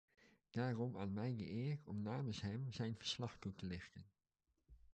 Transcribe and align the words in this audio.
Daarom 0.49 0.97
aan 0.97 1.13
mij 1.13 1.35
de 1.35 1.51
eer 1.51 1.79
om 1.83 2.01
namens 2.01 2.41
hem 2.41 2.71
zijn 2.71 2.95
verslag 2.97 3.37
toe 3.39 3.55
te 3.55 3.65
lichten. 3.65 4.05